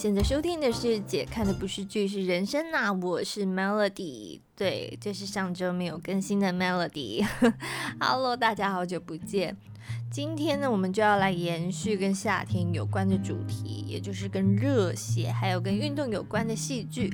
[0.00, 7.22] 现在收听的是姐看的不是剧是人生呐，我是 Melody，对，这是上周没有更新的 Melody。
[8.00, 9.58] Hello，大家好久不见。
[10.10, 17.12] 今天呢，我们就要来延续跟夏天有关的主题，也就是跟热血还有跟运动有关的戏剧。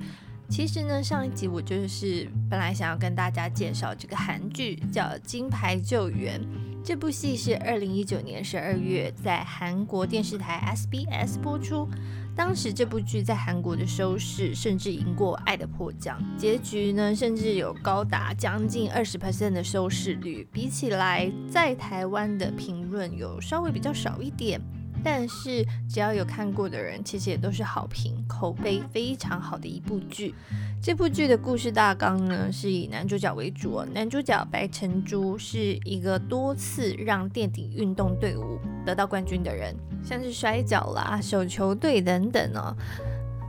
[0.48, 6.40] 其实呢，上一集我就是本来想要跟大家介绍这个韩剧，叫《金牌救援》。
[6.84, 11.88] 这部戏是二零一九年十二月在韩国电视台 SBS 播出。
[12.36, 20.46] 当时这部剧在韩国的收视甚至赢过《爱的迫降》，结局呢甚至有高达将近二十 percent 的收视率。
[20.52, 24.60] 比起来，在台湾的评论有稍微比较少一点。
[25.08, 30.34] 但是只要有看过的人，其实也都是好评，口碑非常好的一部剧。
[30.82, 33.86] 这部剧的故事大纲呢，是以男主角为主哦。
[33.94, 39.72] 男主角白晨珠是一个多次让垫底运动队伍得到冠军的人，
[40.02, 42.76] 像是摔跤啦、手球队等等哦。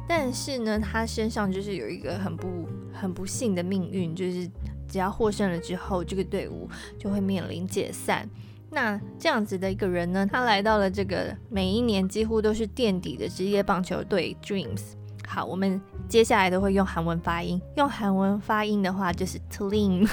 [0.07, 4.47] 但是呢，他身上就是有一个很不很不幸的命运，就是
[4.87, 8.29] 只要获胜了之后，这个队伍就会面临解散。
[8.69, 14.81] 那这样子的一个人呢，他来到了这个每一年几乎都是垫底的职业棒球队 Dreams。
[15.25, 20.09] 好，我们接下来都会用韩文发音，用韩文发音的话就是 Tlim。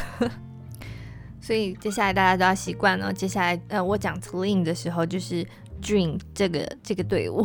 [1.41, 3.13] 所以接下来大家都要习惯了。
[3.13, 5.47] 接下来呃，我讲 Tlim 的时候就是
[5.83, 7.45] Dream 这个这个队伍。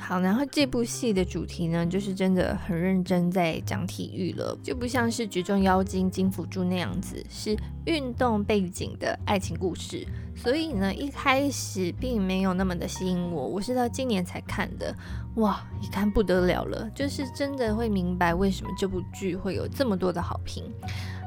[0.00, 10.04] 好，然后这部戏的主题呢，就是真的很认真在讲体育了，就不像是《举重妖精金辅助》那样子，是运动背景的爱情故事。
[10.34, 14.92] 所以呢，一开始并没有那么的吸引我，我是到今年才看的。
[15.36, 20.64] 哇，一看不得了了，就是真的会明白为什么这部剧会有这么多的好评。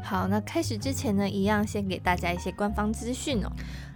[0.04, 3.52] 好，那开始之前呢，一样先给大家一些官方资讯哦。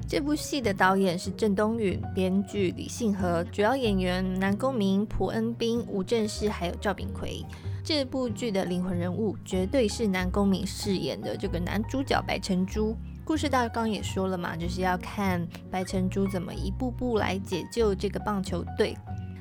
[0.08, 7.44] 这部戏的导演是郑东允，编剧李信和，主要演员南宫明、朴恩斌、吴正式还有赵炳奎。
[7.84, 12.96] 这部剧的灵魂人物绝对是南宫明饰演的这个男主角白晨珠。
[13.26, 18.96] 故事大纲也说了嘛，就是要看白晨珠怎么一步步来解救这个棒球队。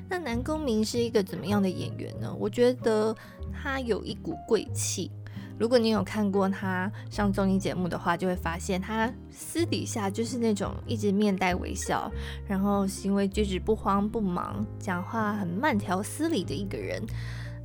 [0.09, 2.35] 那南宫明是一个怎么样的演员呢？
[2.37, 3.15] 我觉得
[3.53, 5.09] 他有一股贵气。
[5.59, 12.11] 如果你有看过他上综艺节目的话，就会发现他私底下就是那种一直面带微笑，
[12.47, 17.01] 然后行为举止不慌不忙，讲话很慢条斯理的一个人。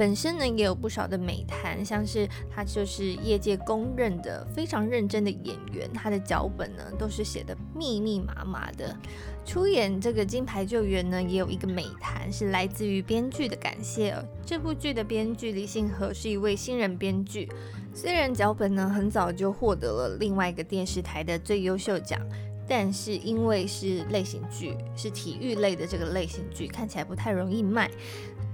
[0.02, 8.96] 本身呢也有不少的美谈，像是他就是业界公认的非常认真的演员，他的脚本呢都是写的密密麻麻的。
[9.44, 14.12] 出演这个金牌救援呢，也有一个美谈，是来自于编剧的感谢。
[14.44, 17.48] 这部剧的编剧李信和是一位新人编剧。
[17.94, 22.20] 虽然脚本呢很早就获得了另外一个电视台的最优秀奖，
[22.66, 27.88] 但是因为是类型剧，是体育类的这个类型剧，看起来不太容易卖，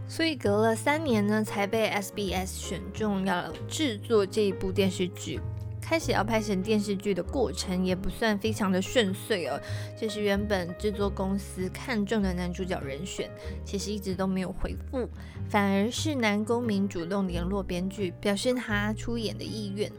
[0.09, 5.39] 所以隔了三年呢才被 SBS 选中要制作这一部电视剧。
[5.81, 9.59] 开始要拍成电视剧的过程也不算非常的顺遂哦，
[9.99, 13.31] 就是原本制作公司看中的男主角人选，
[13.65, 15.09] 其实一直都没有回复，
[15.49, 19.91] 反而是南宫明主动联络编剧，表示他出演的意愿。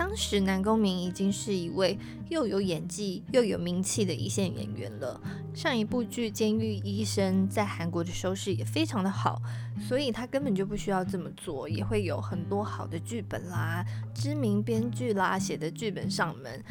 [0.00, 1.98] 当时南宫明已经是一位
[2.30, 5.20] 又有演技又有名气的一线演员了。
[5.52, 9.42] 上一部剧《监狱医生》在韩国的收视也非常的好，
[9.78, 13.84] 所以他根本就不需要这么做，也会有很多好的剧本啦、
[14.14, 16.64] 知名编剧啦写的剧本上门。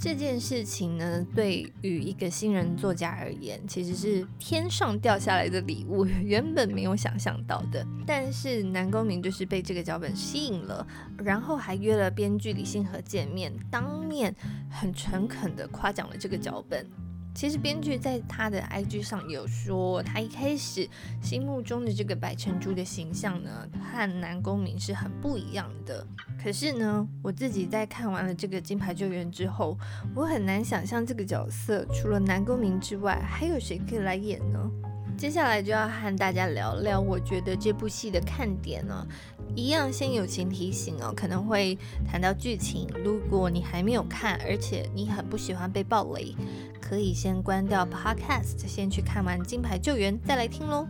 [0.00, 7.84] 这件事情呢，对于一个新人作家而言，其实是天上掉下来的礼物， 原本没有想象到的。
[8.06, 10.86] 但是南宫明就是被这个脚本吸引了，
[11.18, 14.32] 然后还约了编剧李信和见面，当面
[14.70, 16.86] 很诚恳的夸奖了这个脚本。
[17.38, 20.88] 其实编剧在他的 IG 上有说，他一开始
[21.22, 26.04] 心目中的这个白成珠的形象呢，和南宫明是很不一样的。
[26.42, 29.78] 可是呢，我自己在看完了这个金牌救援之后，
[30.16, 34.58] 我很难想象这个角色除了南宫明之外，还有谁可以来演呢？
[35.16, 39.06] 接下来就要和大家聊聊，我觉得这部戏的看点呢。
[39.56, 41.76] 一样，先友情提醒哦，可能会
[42.06, 42.86] 谈到剧情。
[43.02, 46.36] 如果你还没有看，而且你很不喜欢被暴雷，
[46.88, 50.88] 可以先关掉 Podcast，先去看完《金牌救援》再来听喽。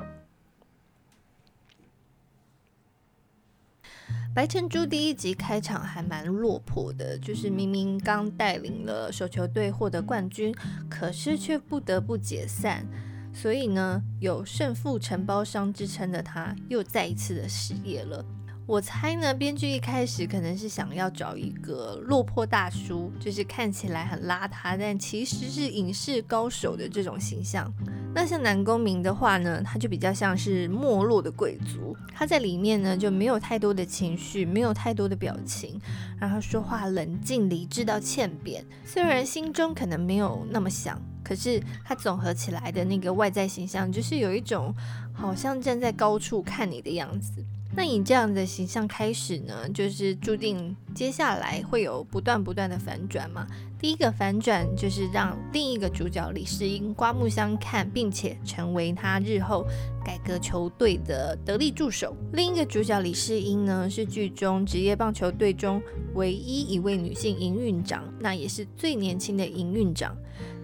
[4.33, 10.55] 白珍珠第一集开场还蛮落魄的，就是明明刚带领了手球队获得冠军，
[10.89, 12.87] 可是却不得不解散。
[13.35, 18.25] 所以呢，有胜负承包商之称的他，又再一次的失业了。
[18.69, 27.73] 我猜呢，编剧一开始可能是想要找一个落魄大叔，就是看起来很邋遢，但其实是影视高手的这种形象。
[28.15, 35.81] 那像南宫明的话呢，他就比较像是没落的贵族，他在里面呢就没有太多的情绪，没有太多的表情，
[36.20, 41.00] 然后说话冷静理智到欠扁，虽然心中可能没有那么想。
[41.25, 44.75] 可是他总合起来的那个外在形象，就是有一种
[45.15, 47.32] 好像站在高处看你的样子。
[47.75, 53.47] 那以这样的形象开始呢，就是注定接下来会有不断不断的反转嘛。
[53.79, 59.65] 第一个反转就是让另一个主角李世英刮目相看，并且成为他日后
[60.05, 62.17] 改革球队的得力助手。
[62.32, 65.81] 另一个主角李世英呢，是剧中职业棒球队中
[66.15, 70.17] 唯一一位女性营运长，那也是最年轻的营运长。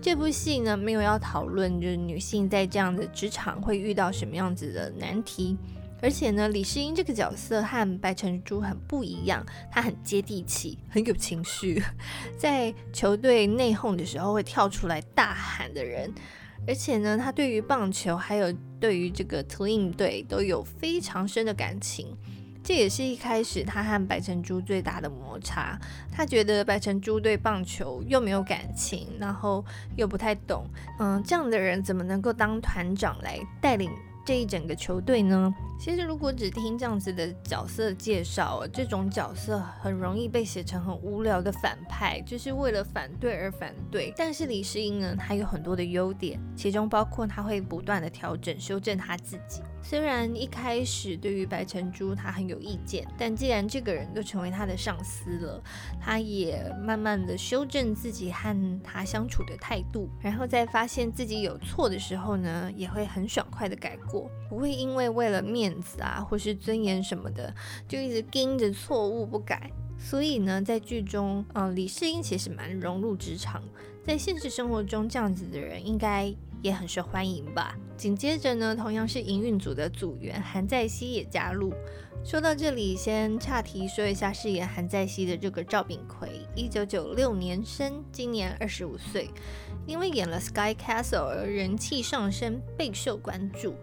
[0.02, 5.56] 这部戏呢，没有要讨论就是女性在这样的职场会遇到什么样子的难题。
[6.04, 9.42] 而且呢，李世英这个角色和白成珠很不一样，
[9.72, 11.82] 他很接地气，很有情绪，
[12.36, 16.12] 在球队内讧的时候会跳出来大喊的人。
[16.68, 22.14] 而且呢，他对于棒球还有对于这个 Twin 队都有非常深的感情。
[22.62, 25.78] 这也是一开始他和白成珠最大的摩擦。
[26.12, 29.64] 他觉得白成珠对棒球又没有感情，然后
[29.96, 30.66] 又不太懂，
[30.98, 33.90] 嗯，这样的人怎么能够当团长来带领？
[34.24, 44.12] 这一整个球队呢，其实如果只听这样子的角色介绍，这种角色很容易被写成很无聊的反派，就是为了反对而反对。
[44.16, 49.60] 但是李世英呢，他有很多的优点，其中包括他会不断的调整、修正他自己。
[49.86, 55.62] 虽然一开始对于白晨珠他很有意见，但既然这个人都成为他的上司了，
[56.00, 67.54] 他也慢慢的修正自己和他相处的态度，然后在发现自己有错的时候呢，也会很爽快的改过，不会因为为了面子啊或是尊严什么的，
[67.86, 69.70] 就一直盯着错误不改。
[69.98, 73.62] 所以呢，在剧中，嗯，李世英其实蛮融入职场，
[74.02, 76.34] 在现实生活中这样子的人应该。
[76.64, 77.76] 也很受欢迎吧。
[77.94, 81.74] 紧接着呢，同样是营运组的组员韩在熙也加入。
[82.24, 89.28] 说到这里，先岔题说一下饰演韩在熙的这个赵炳奎，一九九六年生，今年二十五岁，
[89.86, 93.74] 因为演了《Sky Castle》而人气上升，备受关注。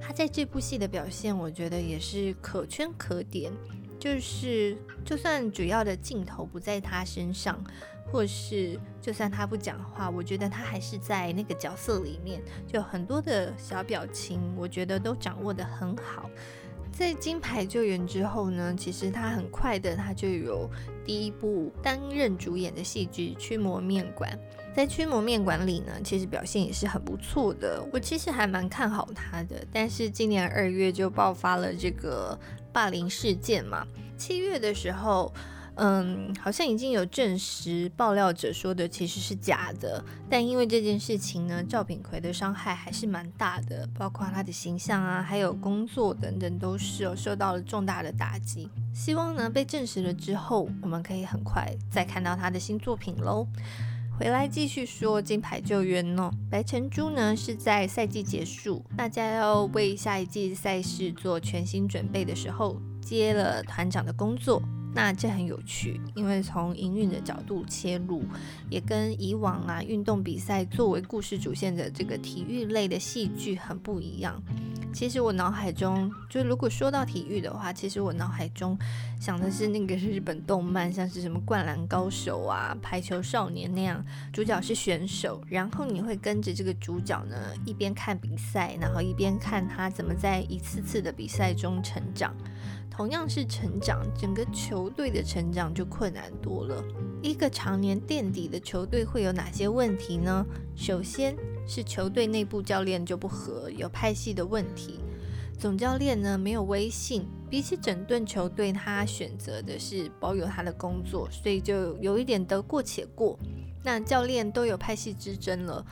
[0.00, 3.52] 他在这部戏的表现，我觉得也是可圈可点。
[3.98, 7.62] 就是就算主要的镜头不在他身上。
[8.10, 16.28] 或是就算他不讲话，我觉得他还是在那个角色里面，就很多的小表情，我觉得都掌握的很好。
[16.92, 20.68] 在金牌救援之后呢，其实他很快的他就有
[21.04, 24.30] 第一部担任主演的戏剧《驱魔面馆》。
[24.74, 29.64] 在《驱魔面馆》里呢，其实表现也是很不错的，我其实还蛮看好他的。
[29.72, 32.38] 但是今年二月就爆发了这个
[32.72, 33.86] 霸凌事件嘛，
[34.18, 35.32] 七月的时候。
[35.76, 48.68] 嗯，好像已经有证实爆料者说的其实是假的，但因为这件事情呢，赵炳奎的伤害还是蛮大的，包括他的形象啊，还有工作等等，都是有受到了重大的打击。
[48.92, 53.46] 希望呢被证实了之后，我们可以很快再看到他的新作品喽。
[54.18, 64.60] 回来继续说金牌救援哦，白晨珠呢是在赛季结束，大家要为下一季赛事做全新准备的时候，接了团长的工作。
[64.92, 68.22] 那这很有趣，因为从营运的角度切入，
[68.68, 74.42] 也跟以往啊运动比赛作为故事主线的这个体育类的戏剧很不一样。
[74.92, 78.76] 其实我脑海中，就如果说到体育的话，其实我脑海中
[79.20, 87.36] 想的是那个日本动漫，像是什么《灌篮高手》啊、《排球少年》那样，主角是选手，然后你会跟着这个主角呢
[87.66, 92.34] 一边看比赛，然后一边看他怎么在一次次的比赛中成长。
[92.90, 96.82] 同样是成长，整个球队的成长就困难多了。
[97.22, 100.46] 一个常年垫底的球队会有哪些问题呢？
[100.74, 101.36] 首先
[101.66, 104.98] 是球队内部教练就不合，有派系的问题。
[105.60, 113.38] 总教练呢没有威信，比起整顿球队，他选择的是保有他的工作，所以就有一点得过且过。
[113.84, 115.84] 那教练都有派系之争了，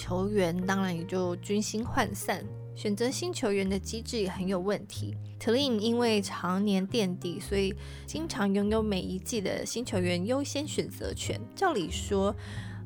[0.00, 2.42] 球员当然也就军心涣散。
[2.74, 5.14] 选择新球员的机制也很有问题。
[5.38, 7.74] t l i n 因为常年垫底，所以
[8.06, 11.38] 经常拥有每一季的新球员优先选择权。
[11.54, 12.34] 照理说，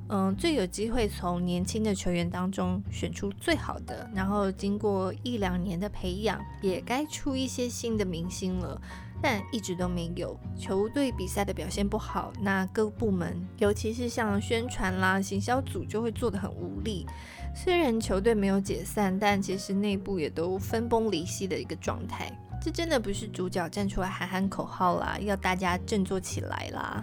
[0.09, 8.81] 嗯，最有机会从年轻的球员当中选出最好的，然后经过一两年的培养，也该出一些新的明星了。
[9.23, 10.39] 但一直都没有。
[10.59, 17.07] 球队比赛的表现不好，那各部门，尤其是像宣传啦、行销组，就会做得很无力。
[17.55, 22.31] 虽然球队没有解散，但其实内部也都分崩离析的一个状态。
[22.61, 27.03] 这真的不是主角站出来喊喊口号啦，要大家振作起来啦。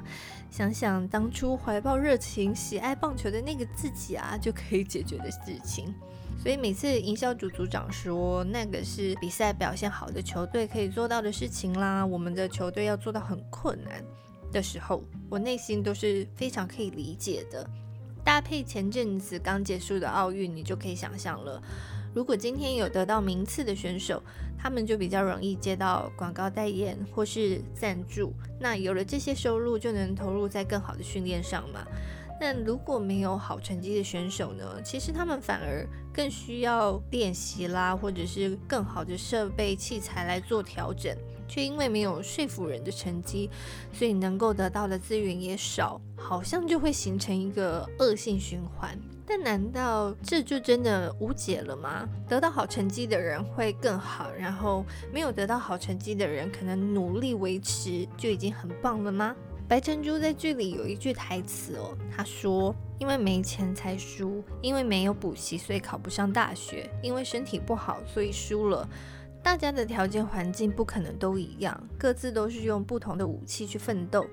[0.54, 5.92] 想想当初怀抱热情、喜爱棒球的那个自己啊，就可以解决的事情。
[6.40, 14.04] 所以每次营销组组长说那个是比赛表现好的球队可以做到的事情啦，我们的球队要做到很困难
[14.52, 17.68] 的时候，我内心都是非常可以理解的。
[18.24, 21.60] 搭配前阵子刚结束的奥运，你就可以想象了。
[22.14, 24.22] 如果今天有得到名次的选手，
[24.58, 31.86] 他们就比较容易接到广告代言或是赞助，那有了这些收入，就能投入在更好的训练上嘛。
[32.40, 34.82] 那如果没有好成绩的选手呢？
[34.84, 41.16] 其实他们反而更需要练习啦，或者是更好的设备器材来做调整，
[41.54, 43.48] 却因为没有说服人的成绩，
[43.92, 48.98] 所以能够得到的资源也少，好像就会形成一个恶性循环。
[49.24, 52.10] 但难道这就真的无解了吗？
[52.28, 54.84] 得到好成绩的人会更好，然后
[55.14, 59.36] 没有得到好成绩的人可能努力维持就已经很棒了吗？
[59.68, 68.88] 白珍珠在剧里有一句台词哦，他说：“因为没钱才输，因为没有补习所以考不上大学，因为身体不好所以输了。”
[69.44, 74.26] 大家的条件环境不可能都一样，各自都是用不同的武器去奋斗。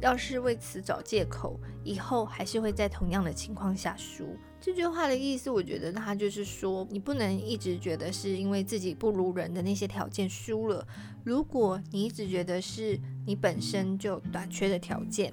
[0.00, 4.36] 要是为此找借口，以后还是会在同样的情况下输。
[4.60, 10.86] 这句话的意思，我觉得他就是说，你不能一直觉得是因为自己不如人的那些条件输了。
[11.24, 15.32] 如果你一直觉得是你本身就短缺的条件。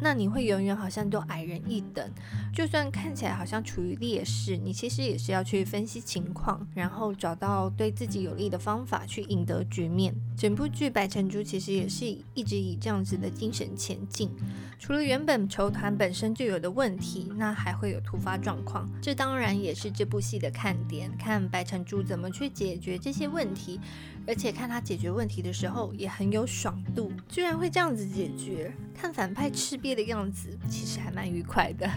[0.00, 2.10] 那你会永远好像都矮人一等，
[2.54, 10.14] 就算看起来好像处于劣势，你其实也是要去分析情况，然后找到对自己有利的方法去赢得局面。
[10.36, 14.30] 整部剧《白成珠》其实也是一直以这样子的精神前进。
[14.78, 21.10] 除了原本球团本身就有的问题，那还会有突发状况，这当然也是这部戏的看点。
[21.18, 23.78] 看白成珠怎么去解决这些问题。
[24.26, 31.88] 而且看他解决问题的时候也很有爽度，居然会这样子解决，看反派吃瘪的样子，其实还蛮愉快的。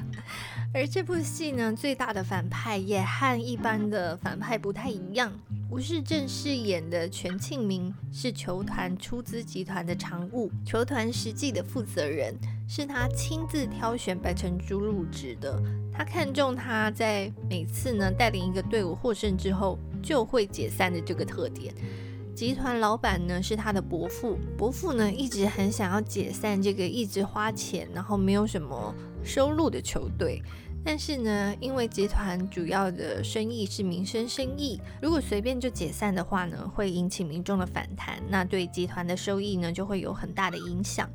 [0.74, 5.32] 而这部戏呢，最大的反派也和一般的反派不太一样。
[5.70, 12.36] 吴世正饰演的全庆明是球团出资集团的常务，球团实际的负责人，
[12.68, 15.62] 是他亲自挑选白成珠入职的。
[15.92, 21.74] 他看中他在每次呢带领一个队伍获胜之后就会解散的这个特点。
[22.36, 30.42] 集团老板呢是他的伯父，伯父呢一直很想要解散这个一直花钱然后没有什么收入的球队，
[30.84, 41.08] 但是呢，因为集团主要的生意是民生生意，如果随便就解散的话呢，会引起民众的反弹，那对集团的收益呢就会有很大的影响。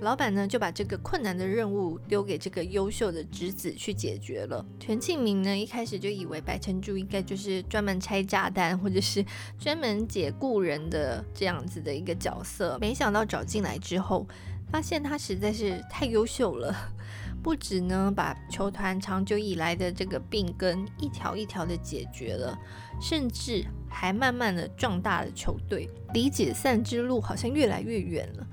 [0.00, 4.64] 老板呢就把这个困难的任务丢给这个优秀的侄子去解决了。
[4.78, 9.24] 全庆明呢一开始就以为白成珠应该就是专门拆炸弹或者是
[9.58, 14.26] 专门解雇人的这样子的一个角色，没想到找进来之后，
[14.70, 16.74] 发现他实在是太优秀了，
[17.42, 22.58] 不止呢把球团长久以来的这个病根一条一条的解决了，
[23.00, 28.46] 甚至还慢慢的壮大了球队，离解散之路好像越来越远了。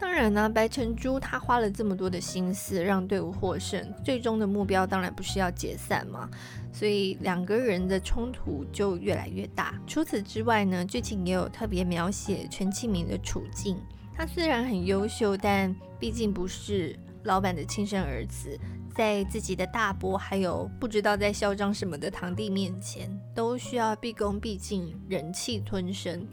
[0.00, 6.30] 当然呢，白晨珠他花了这么多的心思让队伍获胜，最终的目标当然不是要解散嘛，
[6.72, 9.74] 所以两个人的冲突就越来越大。
[9.86, 13.76] 除此之外呢，剧情也有特别描写全庆明的处境。
[14.14, 18.58] 他虽然很优秀，但毕竟不是老板的亲生儿子，
[18.94, 26.26] 在自己的大伯还有不知道在嚣张什么的堂弟面前，都需要毕恭毕敬，忍气吞声。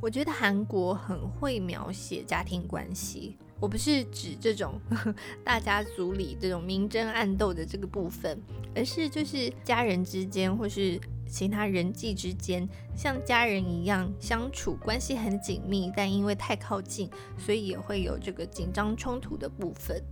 [0.00, 4.78] 我觉得韩国很会描写家庭关系，我不是指这种
[5.42, 8.38] 大家族里这种明争暗斗的这个部分，
[8.74, 17.08] 而是就是家人之间或是其他人际之间，像家人一样相处，关系很紧密，但因为太靠近，
[17.38, 20.02] 所以也会有这个紧张冲突的部分。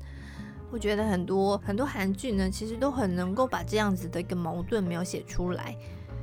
[0.71, 5.77] 我觉得很多很多韩剧呢，其实都很能够把这样子的一个矛盾描写出来。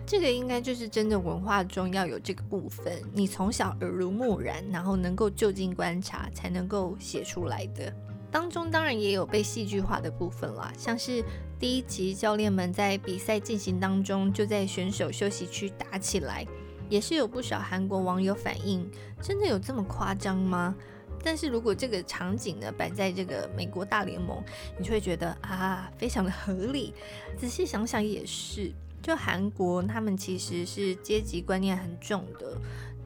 [0.10, 7.94] 这个应该就是真的文化中要有这个部分，你从小耳濡目染，然后能够就近观察，才能够写出来的。
[8.32, 11.24] 当中当然也有被戏剧化的部分啦，像是
[11.60, 16.44] 第一集教练们在比赛进行当中就在选手休息区打起来，
[16.90, 18.90] 也是有不少韩国网友反映，
[19.22, 20.76] 真的有这么夸张吗？
[21.24, 24.44] 但是如果这个场景呢摆在这个美国大联盟，
[24.76, 26.96] 你就会觉得啊，非常的合理。
[27.38, 28.74] 仔细想想也是。
[29.02, 32.58] 就韩国，他们其实是阶级观念很重的，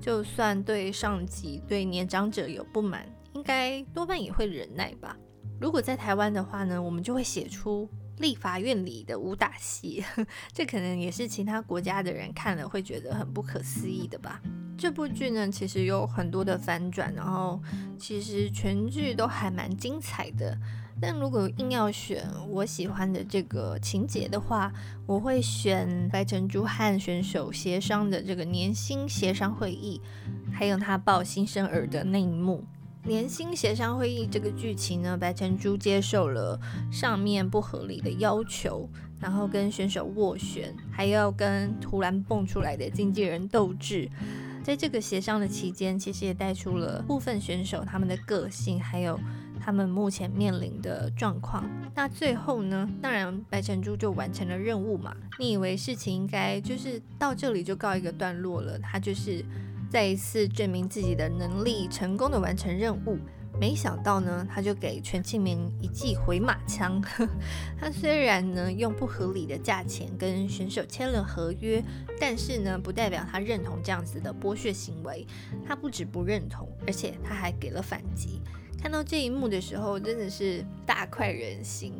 [0.01, 5.15] 就算对上级、对年长者有不满，应该多半也会忍耐吧。
[5.61, 10.03] 如果在台湾的话呢，我们就会写出立法院里的武打戏，
[10.51, 14.41] 这可能也是其他国家的人看了会觉得很不可思议的吧。
[14.77, 17.61] 这部剧呢，其实有很多的反转，然后
[17.97, 20.57] 其实全剧都还蛮精彩的。
[21.05, 24.71] 但如果硬要选我喜欢的这个情节的话，
[25.05, 29.99] 我会选白晨珠和选手协商的这个年薪协商会议，
[30.53, 32.63] 还有他抱新生儿的那一幕。
[33.03, 36.57] 年薪协商会议这个剧情呢，白晨珠接受了
[36.89, 44.09] 上面不合理的要求，然后跟选手斡旋，还要跟突然蹦出来的经纪人斗智。
[44.63, 49.19] 在这个协商的期间，其实也带出了部分选手他们的个性，还有。
[49.63, 51.63] 他们目前面临的状况，
[51.95, 52.89] 那最后呢？
[53.01, 55.15] 当然，白珍珠就完成了任务嘛。
[55.39, 58.77] 你以为事情应该就是到这里就告一个段落了？
[58.79, 59.43] 他就是
[59.89, 63.17] 再一次证明自己的能力，成功的完成任务。
[63.59, 67.01] 没想到呢，他就给全庆明一记回马枪。
[67.79, 71.81] 他虽然呢用不合理的价钱跟选手签了合约，
[72.19, 75.25] 但是呢不代表他认同这样子的剥削行为。
[75.65, 78.41] 他不止不认同，而且他还给了反击。
[78.81, 81.93] 看到这一幕的时候，真的是大快人心。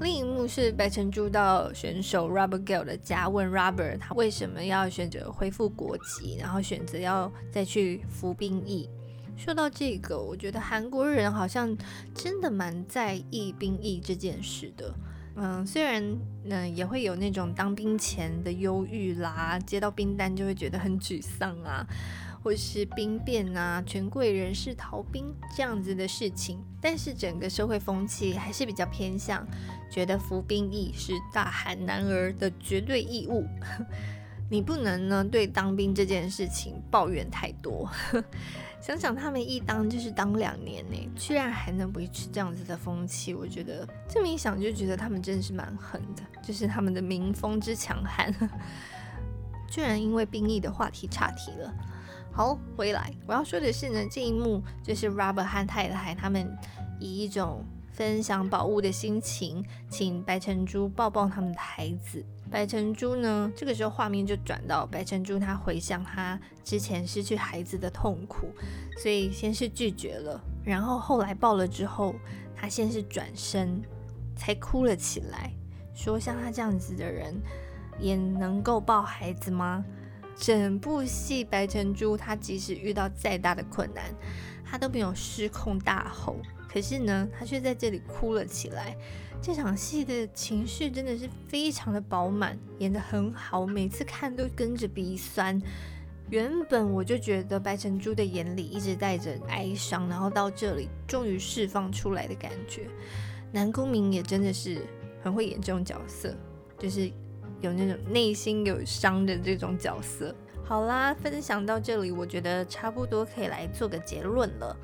[0.00, 8.88] 另一幕是白晨珠到选手 Rubber Girl 的家，问 Rubber 他为什么要选择恢复国籍，然后选择要再去服兵役。
[9.36, 11.76] 说到这个，我觉得韩国人好像
[12.14, 14.94] 真的蛮在意兵役这件事的。
[15.34, 16.02] 嗯，虽然
[16.44, 21.86] 嗯也会有那种当兵前的忧郁啦，接到兵单就会觉得很沮丧啊。
[22.44, 29.46] 或是兵变啊，权贵人士逃兵这样子的事情，但是整个社会风气还是比较偏向，
[29.88, 33.46] 觉得服兵役是大韩男儿的绝对义务，
[34.52, 37.88] 你不能呢对当兵这件事情抱怨太多。
[38.82, 48.30] 想想他们一当就是当两年呢，居然还能维持这样子的风气，我觉得这么一想就觉得他们真的是蛮狠的，就是他们的民风之强悍，
[49.70, 51.72] 居然因为兵役的话题岔题了。
[52.30, 56.54] 好，回来我要说的是呢，这一幕就是 Robert 和太太他们
[57.00, 62.22] 以一种分享宝物的心情，请白晨珠抱抱他们的孩子。
[62.52, 68.48] 白成珠呢，这个时候画面就转到白成珠，她回想她之前失去孩子的痛苦，
[68.98, 72.14] 所以先是拒绝了，然后后来抱了之后，
[72.54, 73.80] 她先是转身
[74.36, 75.50] 才哭了起来，
[75.94, 77.34] 说像她这样子的人
[77.98, 79.82] 也能够抱孩子吗？
[80.36, 84.04] 整部戏，白成珠她即使遇到再大的困难，
[84.62, 86.36] 她都没有失控大吼。
[86.68, 88.94] 可是呢，她却在这里哭了起来。
[89.42, 95.60] 这场戏的情绪真的是非常的饱满，演得很好，每次看都跟着鼻酸。
[96.30, 102.86] 原本我就觉得白成珠的眼里一直带着哀伤，然后到这里终于释放出来的感觉。
[103.50, 104.86] 南宫明也真的是
[105.20, 106.34] 很会演这种角色，
[106.78, 107.10] 就是。
[107.60, 110.34] 有那种内心有伤的这种角色。
[110.64, 114.76] 好啦，分享到这里，我觉得差不多可以来做个结论了。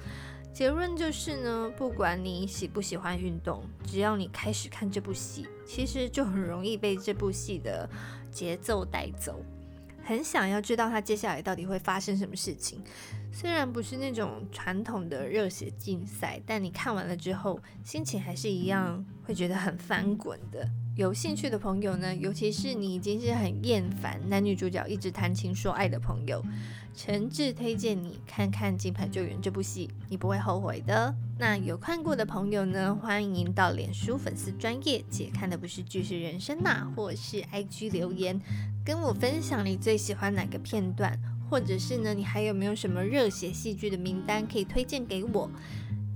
[0.58, 7.88] 结论就是呢，不管你喜不喜欢运动，只要你开始看这部戏，其实就很容易被这部戏的
[8.28, 9.40] 节奏带走，
[10.02, 12.82] 很想要知道它接下来到底会发生什么事情。
[13.30, 20.68] 虽然不是那种传统的热血竞赛，但你看完了之后，心情还是一样会觉得很翻滚的。
[20.98, 26.44] 有兴趣的朋友呢，尤其是你已经是很厌烦男女主角一直谈情说爱的朋友，
[26.92, 31.14] 诚挚推荐你看看《金牌救援》这部戏，你不会后悔的。
[31.38, 38.40] 那有看过的朋友呢，欢迎到脸书粉丝专业姐看的不是剧是人生呐，或是 IG 留言
[38.84, 41.16] 跟我分享你最喜欢哪个片段，
[41.48, 45.48] 或者是呢，你还有没有什么热血戏剧的名单可以推荐给我？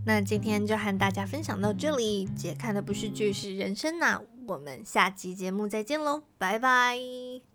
[0.05, 4.21] 那今天就和大家分享到这里，姐看的不是剧是人生呐。
[4.47, 7.52] 我们下期节目再见喽，拜拜。